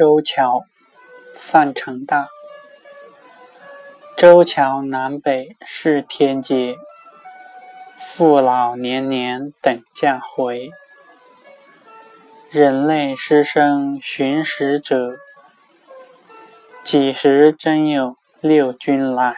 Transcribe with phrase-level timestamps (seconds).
[0.00, 0.62] 周桥，
[1.34, 2.26] 范成大。
[4.16, 6.78] 周桥南北是天街，
[7.98, 10.70] 父老年年等驾回。
[12.48, 15.10] 人类师生寻食者，
[16.82, 19.36] 几时真有六军来？